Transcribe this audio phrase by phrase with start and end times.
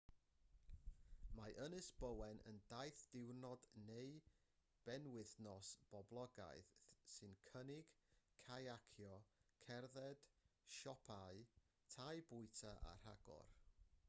[1.39, 4.15] mae ynys bowen yn daith diwrnod neu
[4.87, 6.71] benwythnos poblogaidd
[7.17, 7.93] sy'n cynnig
[8.47, 9.13] cayacio
[9.67, 10.25] cerdded
[10.77, 11.45] siopau
[11.97, 13.53] tai bwyta a rhagor